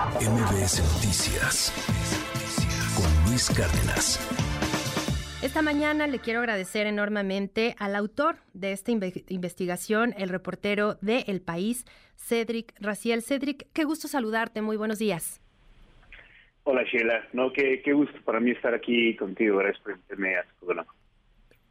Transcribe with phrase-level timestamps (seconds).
[0.00, 1.70] MBS Noticias
[2.96, 4.18] con Luis Cárdenas.
[5.42, 11.42] Esta mañana le quiero agradecer enormemente al autor de esta investigación, el reportero de El
[11.42, 11.84] País,
[12.16, 13.20] Cedric Raciel.
[13.20, 15.42] Cedric, qué gusto saludarte, muy buenos días.
[16.64, 20.46] Hola Sheila, no, qué, qué gusto para mí estar aquí contigo, gracias por invitarme a
[20.60, 20.66] tu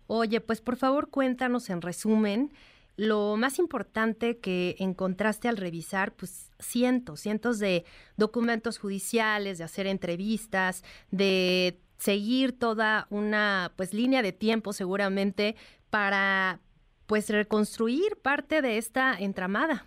[0.06, 2.52] Oye, pues por favor cuéntanos en resumen
[3.00, 7.86] lo más importante que encontraste al revisar, pues cientos, cientos de
[8.18, 15.56] documentos judiciales, de hacer entrevistas, de seguir toda una pues línea de tiempo seguramente
[15.90, 16.60] para
[17.08, 19.86] pues reconstruir parte de esta entramada.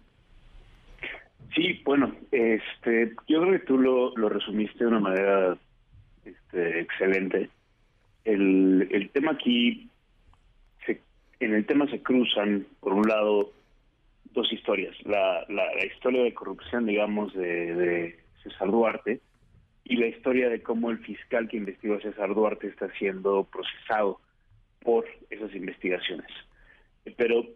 [1.55, 5.59] Sí, bueno, este, yo creo que tú lo, lo resumiste de una manera
[6.25, 7.51] este, excelente.
[8.25, 9.91] El, el tema aquí
[11.45, 13.53] en el tema se cruzan, por un lado,
[14.33, 14.95] dos historias.
[15.05, 19.21] La, la, historia de corrupción, digamos, de, César Duarte
[19.85, 24.21] y la historia de cómo el fiscal que investigó a César Duarte está siendo procesado
[24.81, 26.27] por esas investigaciones.
[27.17, 27.47] Pero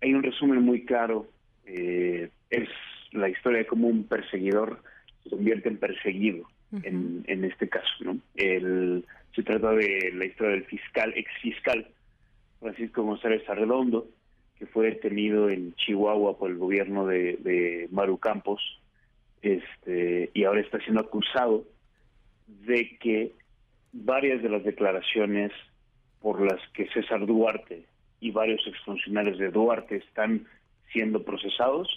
[0.00, 1.28] hay un resumen muy claro,
[1.66, 2.68] eh, es
[3.12, 4.82] la historia de cómo un perseguidor
[5.24, 6.48] se convierte en perseguido
[6.82, 7.90] en, en este caso.
[8.00, 8.18] ¿no?
[8.36, 11.86] El, se trata de la historia del fiscal, ex fiscal,
[12.60, 14.06] Francisco González Arredondo,
[14.58, 18.60] que fue detenido en Chihuahua por el gobierno de, Maru Campos,
[19.42, 21.64] este, y ahora está siendo acusado
[22.46, 23.32] de que
[23.92, 25.50] varias de las declaraciones
[26.20, 27.84] por las que César Duarte
[28.20, 30.46] y varios exfuncionarios de Duarte están
[30.92, 31.88] siendo procesados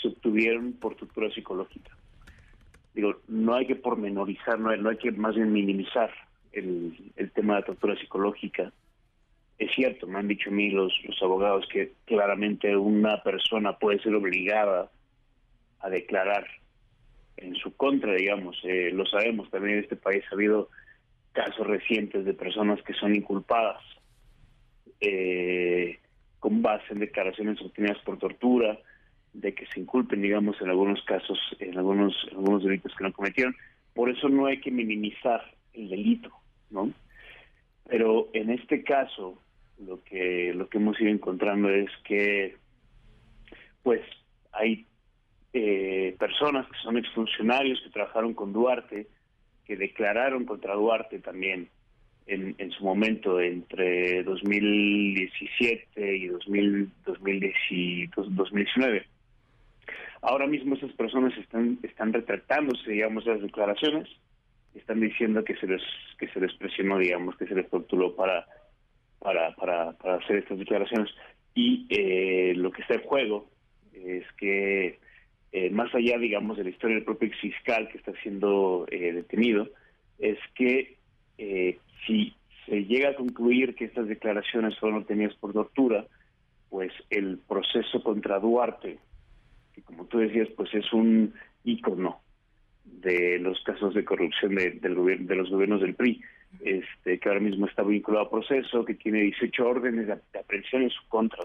[0.00, 1.90] se obtuvieron por tortura psicológica.
[2.94, 6.10] Digo, no hay que pormenorizar, no hay, no hay que más bien minimizar
[6.52, 8.72] el, el tema de la tortura psicológica,
[9.58, 14.00] es cierto, me han dicho a mí los, los abogados que claramente una persona puede
[14.00, 14.90] ser obligada
[15.80, 16.46] a declarar
[17.36, 20.68] en su contra, digamos, eh, lo sabemos, también en este país ha habido
[21.32, 23.80] casos recientes de personas que son inculpadas
[25.00, 25.98] eh,
[26.40, 28.78] con base en declaraciones obtenidas por tortura,
[29.32, 33.12] de que se inculpen, digamos, en algunos casos, en algunos, en algunos delitos que no
[33.12, 33.54] cometieron.
[33.94, 35.42] Por eso no hay que minimizar
[35.74, 36.30] el delito,
[36.70, 36.92] ¿no?
[37.88, 39.40] Pero en este caso,
[39.84, 42.56] lo que lo que hemos ido encontrando es que
[43.82, 44.02] pues
[44.52, 44.86] hay
[45.52, 49.06] eh, personas que son exfuncionarios que trabajaron con Duarte
[49.64, 51.68] que declararon contra Duarte también
[52.26, 59.06] en, en su momento entre 2017 y 2000, 2019
[60.22, 64.08] ahora mismo esas personas están están retractándose digamos las declaraciones
[64.74, 65.82] están diciendo que se les
[66.18, 68.46] que se les presionó digamos que se les torturó para
[69.18, 71.10] para, para, para hacer estas declaraciones.
[71.54, 73.48] Y eh, lo que está en juego
[73.92, 74.98] es que,
[75.52, 79.68] eh, más allá, digamos, de la historia del propio fiscal que está siendo eh, detenido,
[80.18, 80.96] es que
[82.06, 82.34] si
[82.66, 86.04] se llega a concluir que estas declaraciones fueron obtenidas por tortura,
[86.68, 88.98] pues el proceso contra Duarte,
[89.74, 91.32] que como tú decías, pues es un
[91.64, 92.20] ícono
[92.84, 96.20] de los casos de corrupción de, del de los gobiernos del PRI,
[96.60, 100.90] este, que ahora mismo está vinculado a proceso, que tiene 18 órdenes de, aprehensión en
[100.90, 101.44] su contra.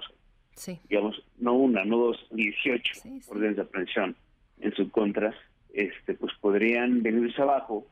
[0.90, 4.16] Digamos, no una, no dos, 18 órdenes de aprehensión
[4.60, 5.34] en su contra,
[5.74, 7.88] este, pues podrían venirse abajo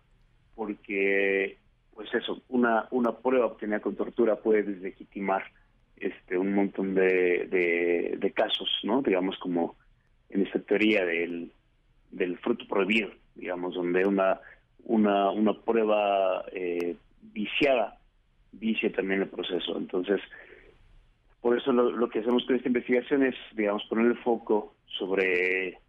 [0.55, 1.57] porque,
[1.93, 5.43] pues eso, una, una prueba obtenida con tortura puede deslegitimar
[5.97, 9.01] este, un montón de, de, casos, ¿no?
[9.01, 9.75] Digamos, como
[10.29, 11.51] en esta teoría del,
[12.09, 14.39] del fruto prohibido, digamos, donde una
[14.85, 17.97] una, una prueba eh, viciada
[18.51, 19.77] vicia también el proceso.
[19.77, 20.21] Entonces,
[21.41, 25.79] por eso lo, que hacemos con esta investigación es, digamos, poner el foco sobre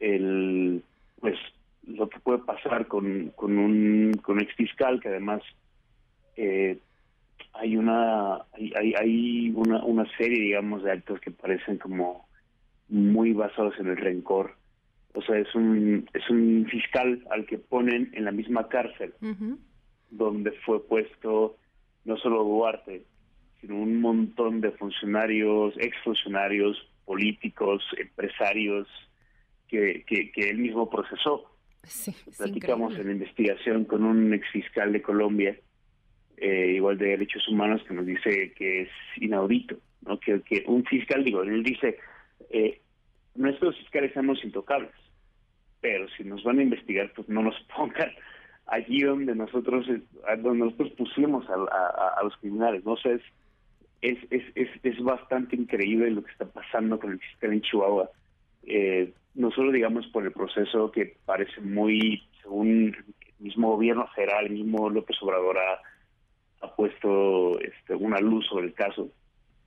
[0.00, 0.82] el,
[1.20, 1.38] pues,
[1.86, 5.42] lo que puede pasar con, con un, con ex fiscal que además
[6.36, 6.78] eh,
[7.54, 12.28] hay una hay, hay una, una serie digamos de actos que parecen como
[12.88, 14.54] muy basados en el rencor
[15.14, 19.14] o sea, es un, es un fiscal al que ponen en la misma cárcel
[20.10, 21.56] donde fue puesto
[22.04, 23.02] no solo Duarte,
[23.60, 28.88] sino un montón de funcionarios, exfuncionarios, políticos, empresarios
[29.68, 31.50] que, que, él mismo procesó.
[31.82, 35.58] Sí, Platicamos en la investigación con un exfiscal de Colombia,
[36.36, 40.18] eh, igual de derechos humanos, que nos dice que es inaudito, ¿no?
[40.18, 41.98] que, que un fiscal, digo, él dice,
[42.50, 42.80] eh,
[43.38, 44.92] nuestros fiscales somos intocables
[45.80, 48.10] pero si nos van a investigar, pues no nos pongan
[48.66, 49.86] allí donde nosotros
[50.38, 52.84] donde nosotros pusimos a, los criminales.
[52.84, 53.20] No sé,
[54.02, 58.10] es, es, es, es, bastante increíble lo que está pasando con el fiscal en Chihuahua.
[58.64, 64.46] Eh, no solo digamos por el proceso que parece muy, según el mismo gobierno federal,
[64.46, 65.80] el mismo López Obrador ha,
[66.76, 69.10] puesto este, una luz sobre el caso,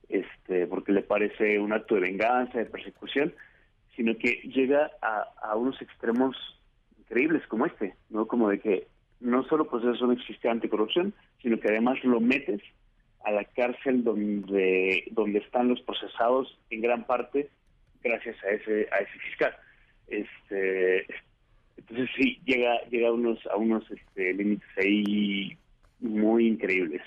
[0.08, 3.34] este, porque le parece un acto de venganza, de persecución,
[3.96, 6.36] sino que llega a, a unos extremos
[6.98, 8.26] increíbles como este, ¿no?
[8.26, 8.86] Como de que
[9.20, 12.60] no solo proceso no existe anticorrupción, sino que además lo metes
[13.24, 17.48] a la cárcel donde, donde están los procesados en gran parte
[18.02, 19.54] gracias a ese, a ese fiscal.
[20.08, 21.06] Este,
[21.76, 25.56] entonces sí, llega, llega a unos, a unos este, límites ahí
[26.00, 27.02] muy increíbles.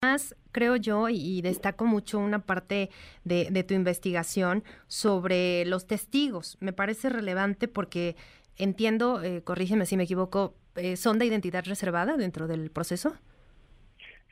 [0.00, 2.88] Más, creo yo, y destaco mucho una parte
[3.24, 6.56] de, de, tu investigación sobre los testigos.
[6.60, 8.14] Me parece relevante porque
[8.58, 13.16] entiendo, eh, corrígeme si me equivoco, eh, ¿son de identidad reservada dentro del proceso?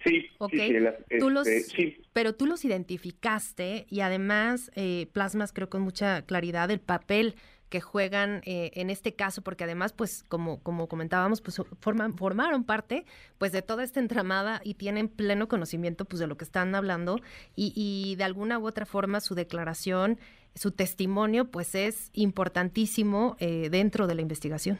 [0.04, 6.70] Sí, este, sí, Pero tú los identificaste y además eh, plasmas, creo con mucha claridad,
[6.70, 7.34] el papel
[7.68, 12.64] que juegan eh, en este caso, porque además, pues, como, como comentábamos, pues forman, formaron
[12.64, 13.04] parte
[13.38, 17.20] pues de toda esta entramada y tienen pleno conocimiento pues de lo que están hablando
[17.54, 20.18] y, y de alguna u otra forma su declaración,
[20.54, 24.78] su testimonio, pues es importantísimo eh, dentro de la investigación.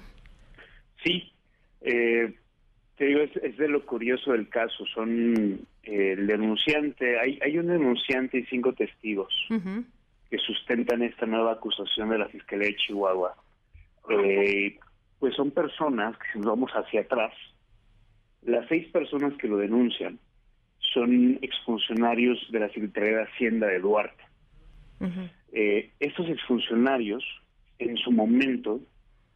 [1.05, 1.33] Sí,
[1.83, 2.35] eh,
[2.97, 4.87] te digo, es, de lo curioso del caso.
[4.87, 9.33] Son eh, el denunciante, hay, hay un denunciante y cinco testigos
[10.31, 13.35] que sustentan esta nueva acusación de la Fiscalía de Chihuahua.
[14.11, 14.79] Eh,
[15.19, 17.33] pues son personas que si nos vamos hacia atrás,
[18.43, 20.19] las seis personas que lo denuncian
[20.79, 24.23] son exfuncionarios de la Secretaría de Hacienda de Duarte.
[25.53, 27.25] Eh, estos exfuncionarios
[27.79, 28.81] en su momento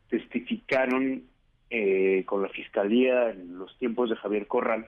[0.09, 1.25] testificaron
[1.71, 4.87] eh, con la fiscalía en los tiempos de Javier Corral,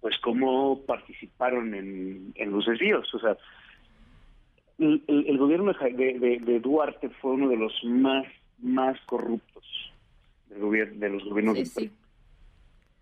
[0.00, 3.12] pues cómo participaron en, los desvíos.
[3.14, 3.36] O sea,
[4.78, 8.26] el, gobierno de, Duarte fue uno de los más
[8.58, 9.64] más corruptos
[10.48, 11.76] del gobierno, de los gobiernos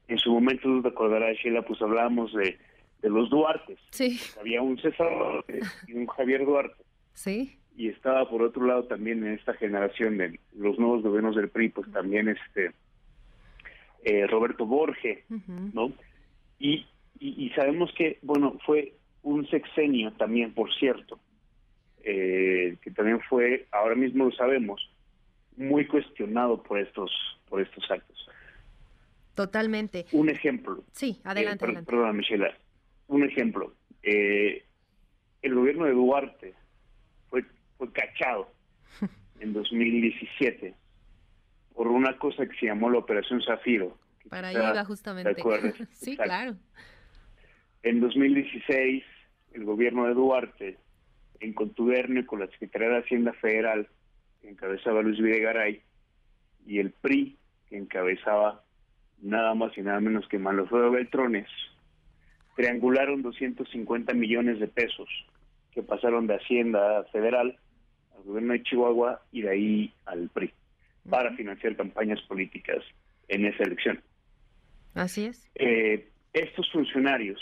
[0.08, 2.58] En su momento, tú recordarás, Sheila, pues hablábamos de,
[3.02, 3.78] de los Duartes.
[3.90, 4.18] Sí.
[4.40, 5.08] Había un César
[5.86, 6.82] y un Javier Duarte.
[7.14, 7.56] Sí.
[7.76, 11.70] Y estaba por otro lado también en esta generación de los nuevos gobiernos del PRI,
[11.70, 12.72] pues también este
[14.04, 15.24] eh, Roberto Borge,
[15.72, 15.92] ¿no?
[16.58, 16.86] Y,
[17.18, 21.18] y, sabemos que, bueno, fue un sexenio también, por cierto,
[22.04, 24.90] eh, que también fue, ahora mismo lo sabemos,
[25.56, 27.10] muy cuestionado por estos,
[27.48, 28.28] por estos actos.
[29.34, 30.06] Totalmente.
[30.12, 30.84] Un ejemplo.
[30.92, 31.64] Sí, adelante.
[31.64, 32.56] Eh, Perdona, Michela.
[33.08, 33.74] Un ejemplo.
[34.02, 36.54] el gobierno de Duarte
[37.28, 37.44] fue,
[37.78, 38.50] fue cachado
[39.40, 40.74] en 2017
[41.74, 43.96] por una cosa que se llamó la Operación Zafiro.
[44.28, 45.42] Para allá iba justamente.
[45.92, 46.56] sí, claro.
[47.82, 49.04] En 2016,
[49.54, 50.78] el gobierno de Duarte,
[51.42, 53.88] en contubernio con la Secretaría de Hacienda Federal,
[54.40, 55.82] que encabezaba Luis Videgaray,
[56.64, 57.36] y el PRI,
[57.68, 58.62] que encabezaba
[59.20, 61.48] nada más y nada menos que Manlofredo Beltrones,
[62.54, 65.08] triangularon 250 millones de pesos
[65.72, 67.58] que pasaron de Hacienda Federal
[68.16, 70.52] al gobierno de Chihuahua y de ahí al PRI
[71.08, 72.84] para financiar campañas políticas
[73.28, 74.00] en esa elección.
[74.94, 75.50] Así es.
[75.56, 77.40] Eh, estos funcionarios,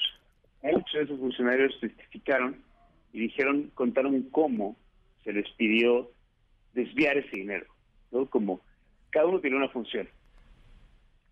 [0.63, 2.57] muchos de esos funcionarios testificaron
[3.13, 4.77] y dijeron, contaron cómo
[5.25, 6.11] se les pidió
[6.73, 7.67] desviar ese dinero,
[8.11, 8.27] ¿no?
[8.27, 8.61] Como
[9.11, 10.09] cada uno tiene una función.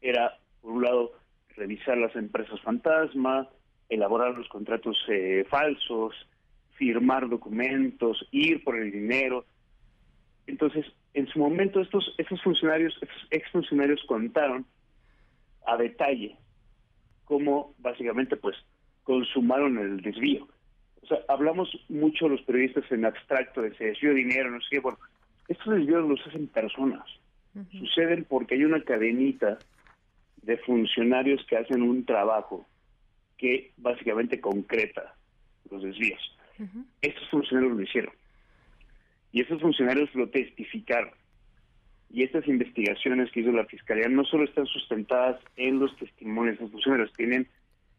[0.00, 1.12] Era, por un lado,
[1.56, 3.48] revisar las empresas fantasma,
[3.88, 6.14] elaborar los contratos eh, falsos,
[6.74, 9.44] firmar documentos, ir por el dinero.
[10.46, 14.66] Entonces, en su momento estos, estos funcionarios, estos exfuncionarios contaron
[15.66, 16.36] a detalle
[17.24, 18.56] cómo básicamente pues
[19.02, 20.48] consumaron el desvío.
[21.02, 24.66] O sea, hablamos mucho los periodistas en abstracto de ese desvío de dinero, no sé
[24.70, 24.98] qué, bueno,
[25.48, 27.04] estos desvíos los hacen personas.
[27.72, 29.58] Suceden porque hay una cadenita
[30.42, 32.66] de funcionarios que hacen un trabajo
[33.36, 35.14] que básicamente concreta
[35.70, 36.20] los desvíos.
[37.02, 38.12] Estos funcionarios lo hicieron.
[39.32, 41.10] Y esos funcionarios lo testificaron.
[42.10, 46.64] Y estas investigaciones que hizo la Fiscalía no solo están sustentadas en los testimonios de
[46.64, 47.48] esos funcionarios, tienen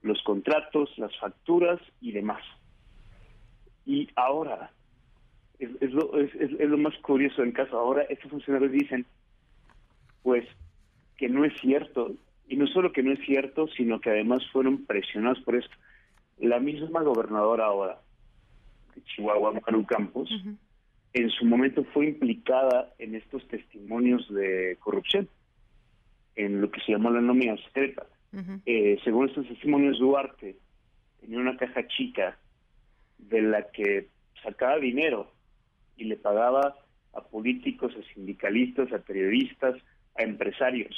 [0.01, 2.43] los contratos, las facturas y demás.
[3.89, 4.69] Y ahora,
[5.57, 9.03] es, lo, es, lo más curioso en caso, ahora estos funcionarios dicen,
[10.21, 10.47] pues,
[11.17, 12.13] que no es cierto.
[12.47, 15.75] Y no solo que no es cierto, sino que además fueron presionados por esto.
[16.37, 17.99] La misma gobernadora ahora,
[18.93, 20.29] de Chihuahua, Manu Campos,
[21.13, 25.27] en su momento fue implicada en estos testimonios de corrupción,
[26.35, 28.05] en lo que se llamó la nómina secreta.
[28.67, 30.57] Eh, según estos testimonios, Duarte
[31.21, 32.37] tenía una caja chica
[33.19, 34.07] de la que
[34.43, 35.31] sacaba dinero
[35.95, 36.75] y le pagaba
[37.13, 39.75] a políticos, a sindicalistas, a periodistas,
[40.15, 40.95] a empresarios.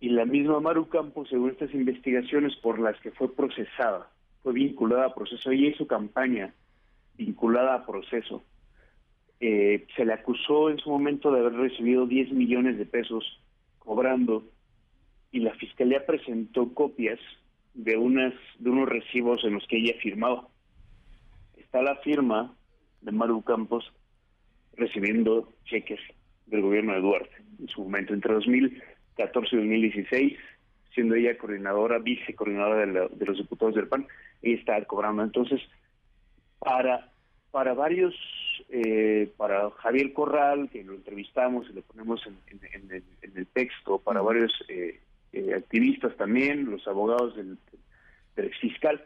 [0.00, 4.10] Y la misma Maru Campos, según estas investigaciones por las que fue procesada,
[4.42, 6.54] fue vinculada a proceso, y hizo campaña
[7.16, 8.44] vinculada a proceso.
[9.40, 13.40] Eh, se le acusó en su momento de haber recibido 10 millones de pesos
[13.78, 14.44] cobrando
[15.30, 17.18] y la fiscalía presentó copias
[17.74, 20.48] de unas de unos recibos en los que ella firmaba.
[21.66, 22.54] Está la firma
[23.02, 23.92] de Maru Campos
[24.74, 26.00] recibiendo cheques
[26.46, 30.38] del gobierno de Duarte en su momento entre 2014 y 2016
[30.94, 34.06] siendo ella coordinadora, vicecoordinadora de, de los diputados del PAN,
[34.40, 35.22] y está cobrando.
[35.22, 35.60] Entonces,
[36.58, 37.10] para,
[37.50, 38.14] para varios,
[38.70, 44.52] eh, para Javier Corral, que lo entrevistamos y lo ponemos en, el, texto, para varios
[44.68, 45.00] eh,
[45.34, 47.58] eh, activistas también, los abogados del,
[48.34, 49.04] del fiscal,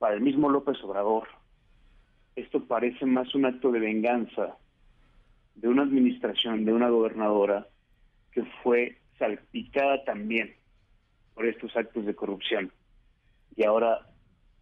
[0.00, 1.28] para el mismo López Obrador,
[2.34, 4.56] esto parece más un acto de venganza
[5.56, 7.68] de una administración, de una gobernadora
[8.32, 10.54] que fue salpicada también
[11.34, 12.72] por estos actos de corrupción.
[13.54, 14.06] Y ahora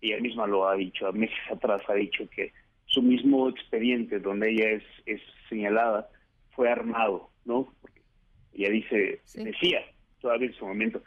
[0.01, 2.53] ella misma lo ha dicho, meses atrás ha dicho que
[2.87, 6.09] su mismo expediente donde ella es, es señalada
[6.51, 7.73] fue armado, ¿no?
[7.81, 8.03] Porque
[8.55, 9.83] ella dice, decía
[10.21, 11.01] todavía en su momento,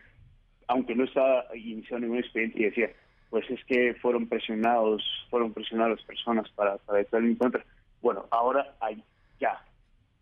[0.67, 2.91] aunque no estaba iniciado ningún expediente, y decía,
[3.31, 7.65] pues es que fueron presionados, fueron presionadas las personas para, para estar en contra.
[8.01, 9.01] Bueno, ahora hay
[9.39, 9.63] ya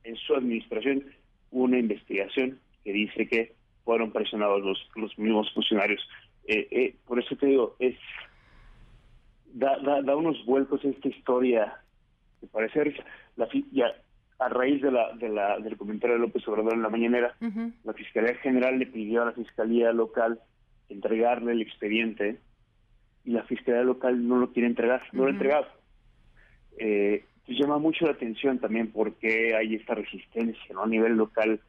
[0.04, 1.04] en su administración
[1.50, 6.08] una investigación que dice que fueron presionados los, los mismos funcionarios.
[6.46, 7.98] Eh, eh, por eso te digo, es
[9.54, 11.82] da, da, unos vuelcos esta historia
[12.39, 12.94] que parece
[13.38, 13.92] la, ya
[14.38, 17.36] a raíz de la, de la, del comentario de López Obrador en la mañanera,
[17.84, 20.39] la Fiscalía General le pidió a la Fiscalía Local
[20.89, 22.39] entregarle el expediente
[23.29, 25.67] y la Fiscalía Local no lo quiere entregar, no lo ha entregado.
[26.79, 30.83] Eh, llama mucho la atención también porque hay esta resistencia ¿no?
[30.83, 31.59] a nivel local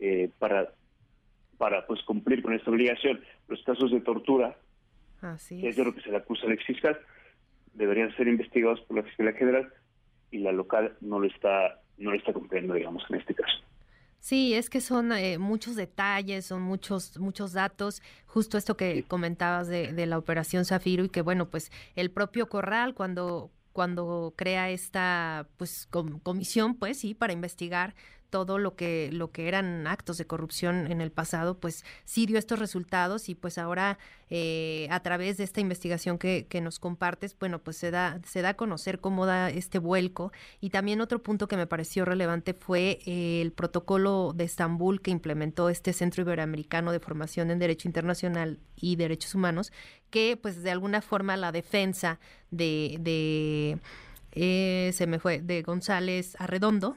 [0.00, 0.72] eh, para
[1.58, 3.20] para pues cumplir con esta obligación.
[3.46, 4.56] Los casos de tortura,
[5.50, 6.98] que es de lo que se le acusa al ex fiscal,
[7.74, 9.70] deberían ser investigados por la Fiscalía General
[10.30, 13.58] y la local no lo está no lo está cumpliendo, digamos, en este caso.
[14.22, 18.02] Sí, es que son eh, muchos detalles, son muchos muchos datos.
[18.26, 22.48] Justo esto que comentabas de, de, la operación Zafiro y que bueno, pues el propio
[22.48, 25.88] Corral cuando cuando crea esta pues
[26.22, 27.96] comisión, pues sí, para investigar
[28.32, 32.38] todo lo que, lo que eran actos de corrupción en el pasado, pues sí dio
[32.38, 33.98] estos resultados y pues ahora
[34.30, 38.40] eh, a través de esta investigación que, que, nos compartes, bueno, pues se da, se
[38.40, 40.32] da a conocer cómo da este vuelco.
[40.62, 45.68] Y también otro punto que me pareció relevante fue el protocolo de Estambul que implementó
[45.68, 49.74] este Centro Iberoamericano de Formación en Derecho Internacional y Derechos Humanos,
[50.08, 52.18] que pues de alguna forma la defensa
[52.50, 53.78] de, de
[54.32, 56.96] eh, se me fue, de González Arredondo,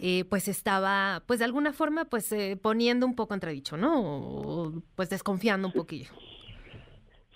[0.00, 4.00] eh, pues estaba, pues de alguna forma, pues eh, poniendo un poco entredicho, ¿no?
[4.00, 6.10] O, pues desconfiando un poquillo.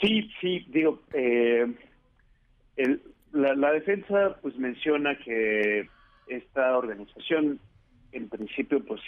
[0.01, 1.67] Sí, sí, digo, eh,
[3.33, 5.89] la, defensa pues menciona que
[6.29, 7.61] esta organización,
[8.13, 9.01] en principio, pues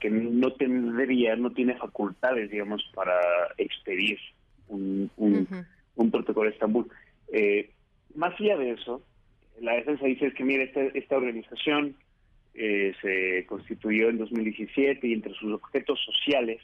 [0.00, 3.14] que no tendría, no tiene facultades, digamos, para
[3.58, 4.18] expedir
[4.66, 6.88] un, un, protocolo de Estambul.
[8.14, 9.02] más allá de eso,
[9.60, 11.96] la defensa dice que, mire, esta, organización
[12.54, 16.60] eh, se constituyó en 2017 y entre sus objetos sociales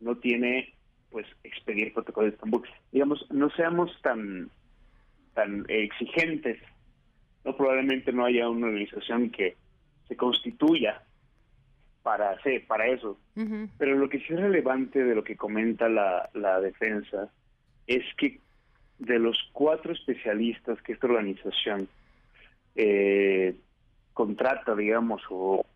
[0.00, 0.72] no tiene,
[1.10, 2.68] pues, expedir protocolo de Estambul.
[2.92, 4.50] Digamos, no seamos tan,
[5.34, 6.58] tan exigentes.
[7.44, 9.56] No probablemente no haya una organización que
[10.08, 11.02] se constituya
[12.02, 13.18] para hacer, para eso.
[13.78, 17.30] Pero lo que sí es relevante de lo que comenta la, la defensa
[17.86, 18.40] es que
[18.98, 21.88] de los cuatro especialistas que esta organización
[22.82, 23.56] eh,
[24.14, 25.66] contrata, digamos, o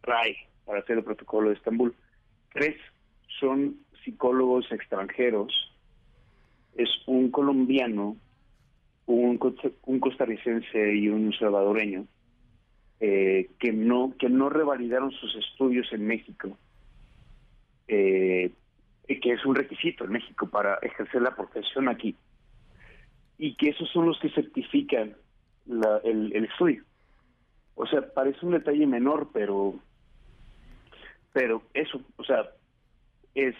[0.00, 1.94] trae para hacer el protocolo de Estambul.
[2.54, 2.76] Tres
[3.38, 5.52] son psicólogos extranjeros,
[6.74, 8.16] es un colombiano,
[9.04, 9.38] un,
[9.84, 12.06] un costarricense y un salvadoreño,
[13.00, 16.56] eh, que no que no revalidaron sus estudios en México,
[17.88, 18.52] eh,
[19.06, 22.16] que es un requisito en México para ejercer la profesión aquí,
[23.36, 25.14] y que esos son los que certifican
[25.66, 26.84] el, estudio.
[27.74, 29.74] O sea, parece un detalle menor, pero
[31.32, 32.48] pero eso, o sea,
[33.34, 33.56] es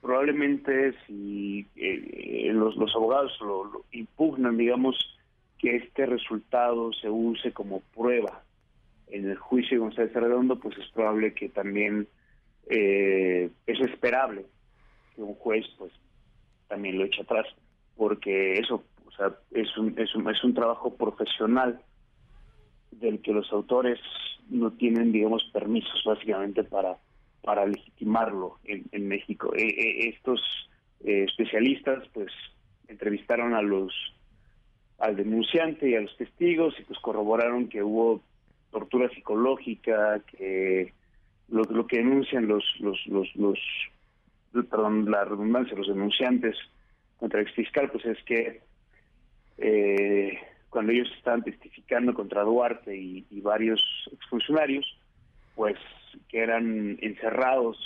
[0.00, 5.18] probablemente si eh, los, los abogados lo, impugnan, digamos,
[5.58, 8.42] que este resultado se use como prueba
[9.08, 12.06] en el juicio de González Redondo, pues es probable que también
[12.68, 14.46] eh, es esperable
[15.14, 15.92] que un juez pues
[16.68, 17.46] también lo eche atrás,
[17.96, 18.84] porque eso
[19.50, 21.80] es un, es un, es un trabajo profesional
[22.90, 23.98] del que los autores
[24.48, 26.98] no tienen, digamos, permisos básicamente para,
[27.42, 29.52] para legitimarlo en, México.
[29.54, 30.40] E, e, estos
[31.04, 32.32] eh, especialistas, pues,
[32.88, 33.92] entrevistaron a los
[34.98, 38.22] al denunciante y a los testigos y pues corroboraron que hubo
[38.70, 40.92] tortura psicológica, que
[41.48, 43.58] lo, lo que denuncian los, los, los, los,
[44.68, 46.54] perdón, la redundancia, los denunciantes
[47.16, 48.60] contra el fiscal, pues es que
[49.60, 50.38] eh,
[50.70, 54.86] cuando ellos estaban testificando contra Duarte y, varios exfuncionarios,
[55.54, 55.76] pues
[56.28, 57.76] que eran encerrados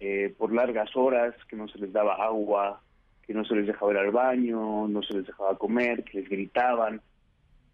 [0.00, 2.82] eh, por largas horas, que no se les daba agua,
[3.26, 6.28] que no se les dejaba ir al baño, no se les dejaba comer, que les
[6.28, 7.00] gritaban,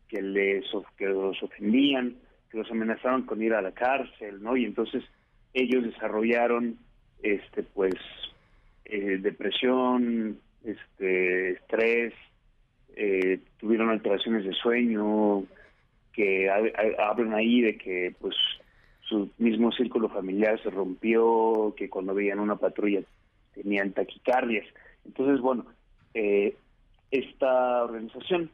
[0.09, 0.65] que les
[0.97, 2.17] que los ofendían,
[2.51, 4.57] que los amenazaban con ir a la cárcel, ¿no?
[4.57, 5.03] Y entonces
[5.55, 6.79] ellos desarrollaron,
[7.23, 7.95] este, pues,
[8.85, 12.15] eh, depresión, este, estrés,
[12.97, 15.45] eh, tuvieron alteraciones de sueño,
[16.13, 18.35] que hablan ahí de que pues
[19.01, 23.03] su mismo círculo familiar se rompió, que cuando veían una patrulla
[23.55, 24.67] tenían taquicardias.
[25.05, 25.67] Entonces, bueno,
[26.15, 26.57] eh,
[27.11, 28.51] esta organización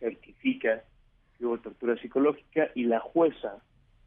[0.00, 0.82] certifica
[1.38, 3.62] que hubo tortura psicológica y la jueza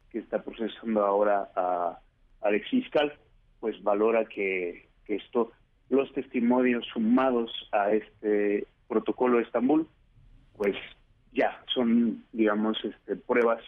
[0.09, 1.99] que está procesando ahora a
[2.41, 3.13] Alex Fiscal,
[3.59, 5.51] pues valora que, que esto,
[5.89, 9.87] los testimonios sumados a este protocolo de Estambul,
[10.57, 10.75] pues
[11.33, 13.61] ya son, digamos, este, pruebas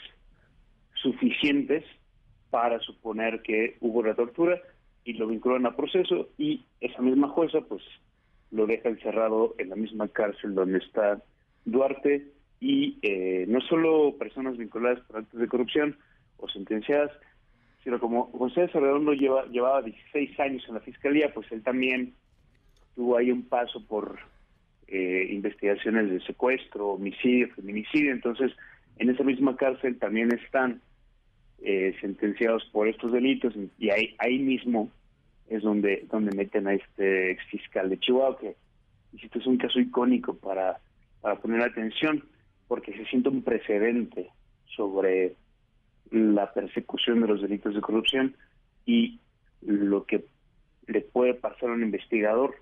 [0.94, 1.84] suficientes
[2.50, 4.60] para suponer que hubo una tortura
[5.04, 7.84] y lo vinculan a proceso y esa misma jueza pues
[8.52, 11.22] lo deja encerrado en la misma cárcel donde está
[11.66, 15.98] Duarte y eh, no solo personas vinculadas por actos de corrupción
[16.38, 17.12] o sentenciadas,
[17.84, 22.14] sino como José Redondo lleva, llevaba 16 años en la fiscalía, pues él también
[22.96, 24.18] tuvo ahí un paso por
[24.88, 28.12] eh, investigaciones de secuestro, homicidio, feminicidio.
[28.12, 28.52] Entonces,
[28.98, 30.82] en esa misma cárcel también están
[31.60, 34.92] eh, sentenciados por estos delitos y ahí, ahí mismo
[35.50, 38.56] es donde, donde meten a este ex fiscal de Chihuahua, que
[39.14, 40.80] es un caso icónico para,
[41.22, 42.24] para poner atención,
[42.68, 44.30] porque se siente un precedente
[44.76, 45.36] sobre
[46.12, 48.36] la persecución de los delitos de corrupción
[48.86, 49.20] y
[49.62, 50.26] lo que
[50.88, 52.56] le puede pasar a un investigador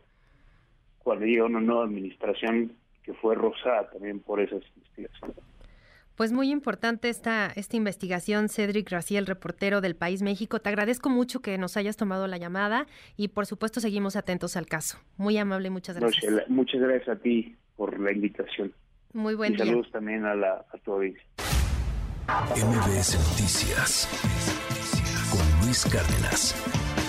[1.05, 2.71] cuando llega una nueva administración
[3.03, 5.37] que fue rosada también por esas investigaciones.
[6.15, 10.59] Pues muy importante esta, esta investigación, Cedric Raciel, reportero del País México.
[10.59, 12.87] Te agradezco mucho que nos hayas tomado la llamada
[13.17, 14.97] y por supuesto seguimos atentos al caso.
[15.17, 16.49] Muy amable, muchas gracias.
[16.49, 18.73] muchas gracias a ti por la invitación.
[19.13, 21.23] Muy buen y saludos también a, la, a tu audiencia.
[22.55, 24.09] MBS Noticias
[25.29, 27.04] con Luis Cárdenas.